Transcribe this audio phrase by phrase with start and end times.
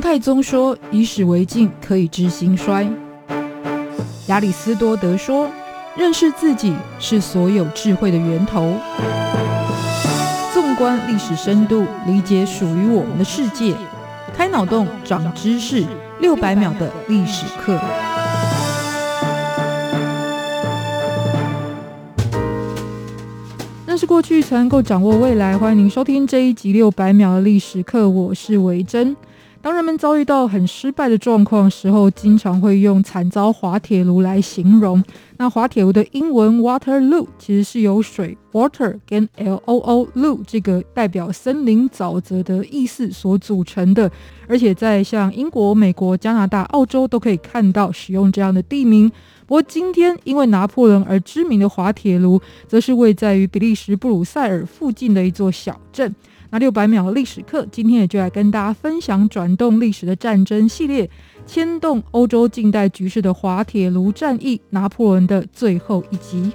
[0.00, 2.88] 太宗说：“以史为镜，可以知兴衰。”
[4.28, 5.48] 亚里斯多德说
[5.96, 8.74] ：“认识自己是所有智慧的源头。”
[10.54, 13.74] 纵观历史深度，理解属于我们的世界，
[14.36, 15.84] 开脑洞，长知识，
[16.20, 17.78] 六百秒的历史课。
[23.86, 25.58] 认识过去，才能够掌握未来。
[25.58, 29.16] 欢迎您收听这一集六百秒的历史课，我是维珍。
[29.62, 35.04] 当人们遭遇到很失败的状况时候，经常会用惨遭滑铁卢来形容。
[35.36, 44.10] 那滑铁卢的英文 Waterloo 其实是由水 water 跟 L O O Loo 这个代表森林沼泽的意思所组成的，
[44.48, 49.10] 而且在像英国、美国、加拿大、澳洲都可以看到使用这样的地名。
[49.46, 56.14] 不过今天因为拿破仑而知名的滑铁卢，则是位在于比利时布鲁塞尔附近的一座小镇。
[56.52, 61.08] 那六百秒的历史课，今天也就来跟大家分享转动历史的战争系列，
[61.46, 66.50] 牵动欧洲近代局势的滑铁卢战役——拿破仑的最后一集。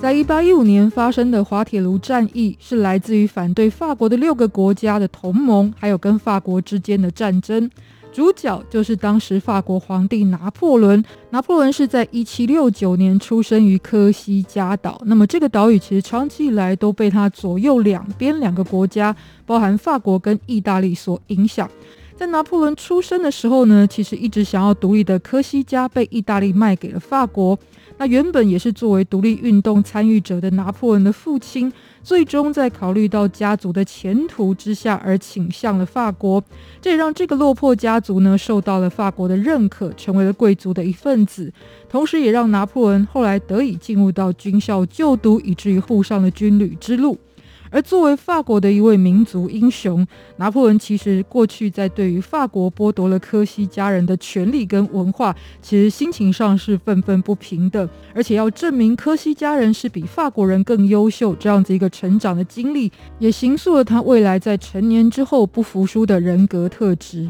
[0.00, 7.70] 在一八一五年发生的滑铁卢战役，是来自于反对法国的六个国家的同盟，还有跟法国之间的战争。
[8.12, 11.02] 主角就是当时法国皇帝拿破仑。
[11.30, 15.00] 拿破仑是在一七六九年出生于科西嘉岛。
[15.06, 19.14] 那么这个岛屿其实长期以来都被他左右两边两个国家，
[19.46, 21.70] 包含法国跟意大利所影响。
[22.20, 27.58] 在拿破仑出生的时候呢，其实一直想要独立的科西嘉被意大利卖给了法国。
[27.96, 31.72] 那原本也是作为独立运动参与者的拿破仑的父亲。
[32.02, 36.44] 最终在考虑到家族的前途之下，而倾向了法国，
[36.82, 41.50] 这也让这个落魄家族呢受到了法国的认可，成为了贵族的一份子，
[41.88, 47.18] 同时也让拿破仑后来得以进入到军校就读，以至于步上了军旅之路。
[47.70, 67.28] 而作为法国的一位民族英雄，拿破仑其实过去在对于法国剥夺了科西家人的权利跟文化，其实心情上是愤愤不平的，而且要证明科西家人是比法国人更优秀，这样子一个成长的经历，也形塑了他未来在成年之后不服输的人格特质。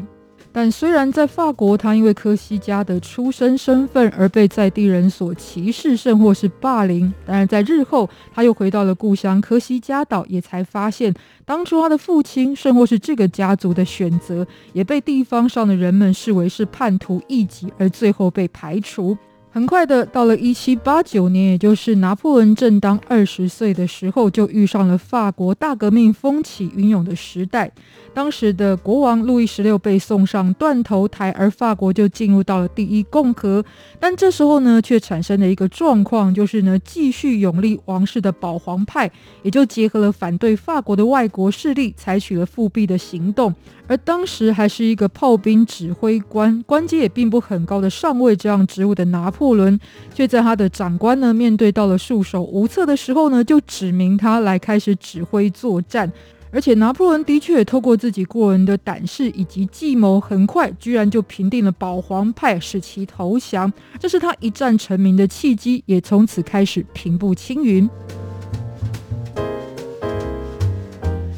[0.53, 11.13] 但虽然在法国，他因为科西嘉的出身身份而被在地人所歧视，甚或是霸凌，但是在日后，他又回到了故乡科西嘉岛，也才发现
[11.45, 19.17] 当初他的父亲，甚或是这个家族的选择，也被地方上的人们视为是叛徒异己，而最后被排除。
[19.53, 27.69] 很快的，到了一七八九年，也就是拿破仑正当二十岁的时候，就遇上了法国大革命风起云涌的时代。
[28.13, 33.63] 当时的国王路易十六被送上断头台，而法国就进入到了第一共和。
[33.99, 39.11] 但这时候呢，却产生了一个状况，就是呢，继续拥立王室的保皇派，
[39.43, 43.53] 也就结合了反对法国的外国势力，采取了复辟的行动。
[43.87, 49.79] 而当时还是一个炮兵指挥官，官阶也并不很高的上尉这样职务的拿破破仑，
[50.13, 56.11] 却在他的长官呢面对到了束手无策的时候呢，就指明他来开始指挥作战。
[56.51, 63.73] 而且拿破仑的确透过自己过人的胆识以及计谋，很快居然就平定了保皇派，使其投降。
[63.97, 67.89] 这是他一战成名的契机，也从此开始平步青云。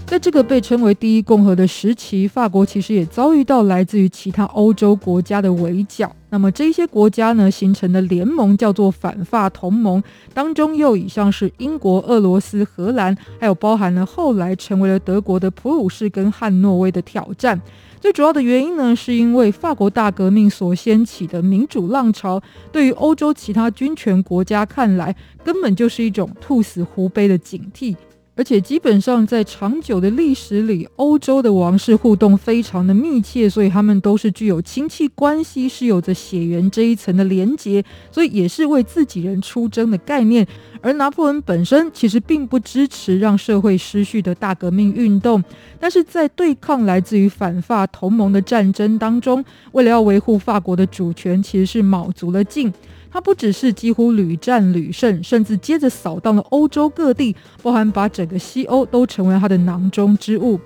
[0.06, 6.14] 在这个被称为第一共和的时期，法国其实也遭遇到来自于其他欧洲国家的围剿。
[6.34, 17.62] 那么这些国家呢，形成的联盟叫做反法同盟，当中又以上是英国、俄罗斯、荷兰，还有包含了后来成为了德国的普鲁士跟汉诺威的挑战。
[18.02, 27.96] 最主要的原因呢，是因为法国大革命所掀起的民主浪潮，对于欧洲其他军权国家看来，根本就是一种兔死狐悲的警惕。
[28.36, 40.48] 而且基本上在长久的历史里，欧洲的王室互动非常的密切，所以他们都是具有亲戚关系，是有着血缘这一层的连结，所以也是为自己人出征的概念。
[40.82, 45.42] 而拿破仑本身其实并不支持让社会失序的大革命运动，
[45.80, 52.74] 但是在对抗来自于反法同盟的战争当中，为了要维护法国的主权，其实是卯足了劲。
[53.14, 60.60] 他不只是几乎屡战屡胜，甚至接着扫荡了欧洲各地，包含把整个西欧都成为他的囊中之物。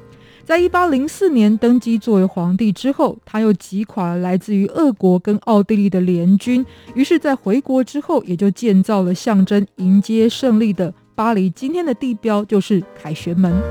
[0.46, 6.66] 在一八零四年登基作为皇帝之后，他又击垮了来自于俄国跟奥地利的联军，
[6.96, 11.50] 于是，在回国之后，也就建造了象征迎接胜利的巴黎。
[11.50, 13.62] 今天的地标就是凯旋门。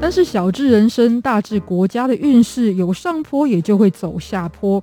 [0.00, 4.82] 但是，小至人生，大至国家的运势，有上坡也就会走下坡。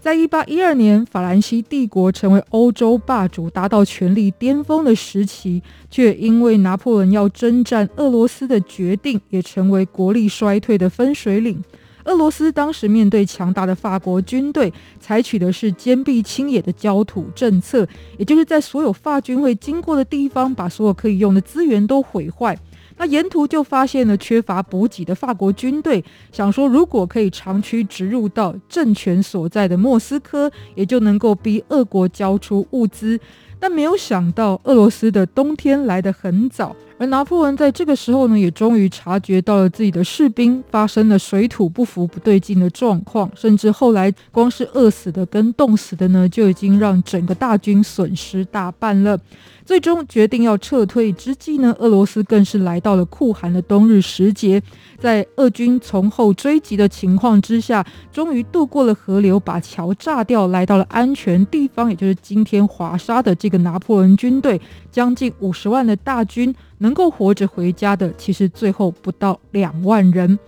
[0.00, 5.60] 在一八一二年，法兰西帝国成为欧洲霸主，达到权力巅峰的时期，
[5.90, 11.60] 却因为拿破仑要征战俄罗斯的决定，也成为国力衰退的分水岭。
[12.04, 17.84] 俄罗斯当时面对强大的法国军队，采取的是坚壁清野的焦土政策，
[18.16, 22.56] 也就是在所有法军会经过的地方，把所有可以用的资源都毁坏。
[22.98, 26.02] 那沿途就发现了缺乏补给的法国军队，
[26.32, 33.20] 想说如果可以长驱直入到政权所在的莫斯科，也就能够逼俄国交出物资。
[33.58, 49.18] 但没有想到，俄罗斯的冬天来得很早，而拿破仑在这个时候呢，也终于察觉到了自己的士兵发生了水土不服、不对劲的状况，甚至后来光是饿死的跟冻死的呢，就已经让整个大军损失大半了。
[49.66, 54.62] 最终决定要撤退之际呢，俄罗斯更是来到了酷寒的冬日时节，
[54.96, 64.60] 在俄军从后追击的情况之下，终于渡过了河流，把桥炸掉，来到了安全地方，也就是今天华沙的这个拿破仑军队，
[64.92, 70.38] 将近五十万的大军能够活着回家的，其实最后不到两万人。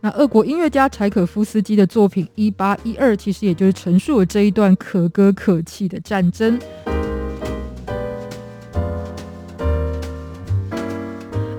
[0.00, 6.58] 那俄国音乐家柴可夫斯基的作品《一八一二》，其实也就是陈述了这一段可歌可泣的战争。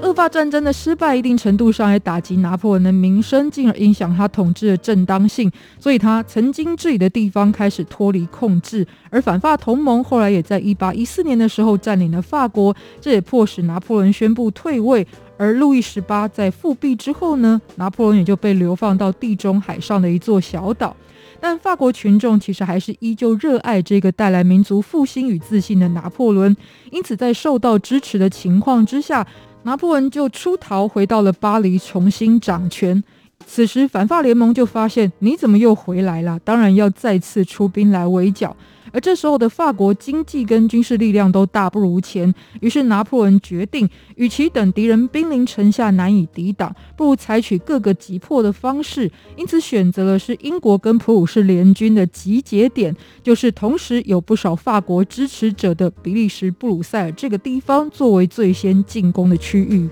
[0.10, 5.52] 俄法战争的失败，一定程度上也打击拿破仑的名声，进而影响他统治的正当性。
[5.80, 8.86] 所以，他曾经治理的地方开始脱离控制。
[9.12, 15.06] 而反法同盟后来也在一八一四年的时候占领了法国，这也迫使拿破仑宣布退位。
[15.38, 20.98] 而路易十八在复辟之后呢，拿破仑也就被流放到地中海上的一座小岛。
[21.40, 26.58] 但法国群众其实还是依旧热爱这个带来民族复兴与自信的拿破仑，
[26.92, 29.28] 因此在受到支持的情况之下。
[29.64, 33.04] 拿破仑就出逃回到了巴黎，重新掌权。
[33.52, 36.40] 此时反法联盟就发现，你怎么又回来了？
[36.46, 38.56] 当然要再次出兵来围剿。
[38.92, 42.32] 而这时候的法国经济跟军事力量都大不如前，
[42.62, 49.12] 于是拿破仑决定，与其等敌人兵临城下难以抵挡，不如采取各个击破的方式。
[49.36, 59.90] 因此选择了是英国跟普鲁士联军的集结点，就是同时有不少法国支持者的比利时布鲁塞尔这个地方，作为最先进攻的区域。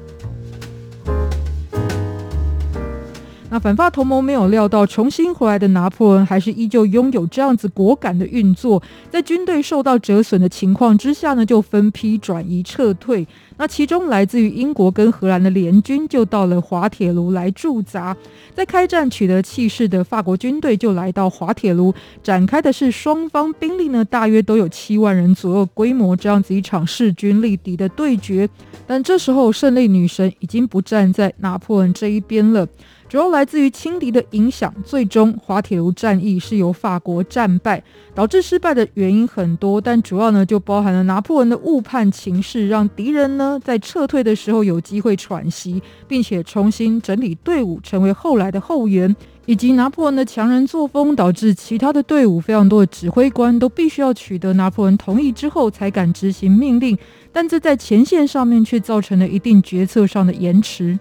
[3.49, 13.25] 那反法同盟没有料到，重新回来的拿破仑还是依旧拥有这样子果敢的运作，在军队受到折损的情况之下呢，就分批转移撤退。
[13.55, 18.15] 那其中来自于英国跟荷兰的联军就到了滑铁卢来驻扎，
[18.53, 28.47] 在开战取得气势的法国军队就来到滑铁卢，展开的是双方兵力呢大约都有七万人左右规模这样子一场势均力敌的对决。
[28.85, 32.67] 但这时候胜利女神已经不站在拿破仑这一边了。
[33.09, 37.81] 主要来自于轻敌的影响，最终滑铁卢战役是由法国战败，
[38.13, 49.15] 导致失败的原因很多，但主要呢就包含了拿破仑的误判情势，让敌人呢在撤退的时候有机会喘息，并且重新整理队伍，成为后来的后援，
[49.45, 56.97] 以及拿破仑的强人作风，导致其他的队伍非常多的指挥官都必须要取得拿破仑同意之后才敢执行命令，
[57.31, 60.99] 但这在前线上面却造成了一定决策上的延迟。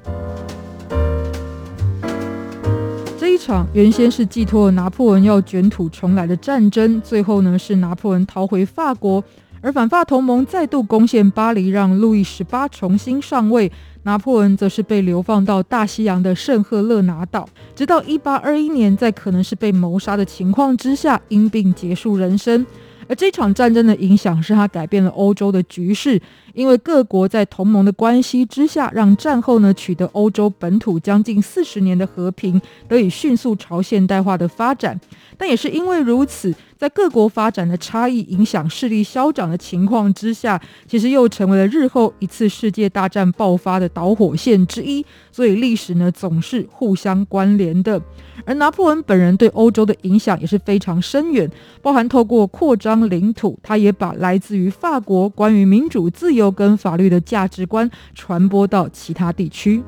[3.39, 9.23] 这场原先是寄托了拿破仑要卷土重来的战争，最后呢是拿破仑逃回法国，
[9.61, 13.71] 而反法同盟再度攻陷巴黎，让路易十八重新上位。
[14.05, 22.65] 拿破仑则是被流放到大西洋的圣赫勒拿岛，直到一八二一年，在可能是被谋杀的情况之下，因病结束人生。
[23.09, 26.21] 而这场战争的影响是他改变了欧洲的局势，
[26.57, 32.59] 因为各国在同盟的关系之下，让战后呢取得欧洲本土将近四十年的和平
[32.89, 34.99] 得以迅速朝现代化的发展。
[35.37, 40.59] 但也是因为如此，在各国发展的差异影响势力消长的情况之下，
[40.89, 45.05] 其实又成为了日后一次世界大战爆发的导火线之一。
[45.31, 48.01] 所以历史呢总是互相关联的。
[48.47, 51.51] 而拿破仑本人对欧洲的影响也是非常深远，
[51.83, 59.83] 包含透过扩张领土，他也把来自于法国关于民主、自由都跟法律的价值观传播到其他地区。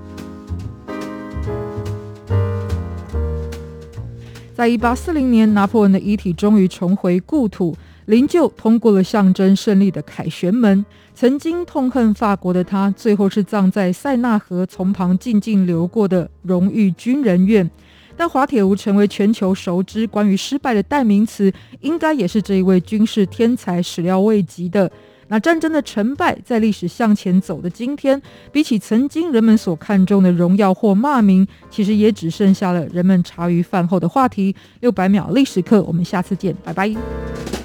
[4.53, 10.85] 在一八四零年，拿破仑的遗体终于重回故土，灵柩通过了象征胜利的凯旋门。
[11.15, 17.71] 曾经痛恨法国的他，最后是葬在塞纳河从旁静静流过的荣誉军人院。
[18.17, 24.91] 但滑铁卢成为全球熟知关于失败的代名词，应该也是这一位军事天才始料未及的。
[25.29, 28.21] 那战争的成败，在历史向前走的今天，
[28.51, 34.57] 比起曾经人们所看重的荣耀或骂名，其实也只剩下了人们茶余饭后的话题。
[34.81, 37.58] 六百秒历史课，我们下次见，拜拜。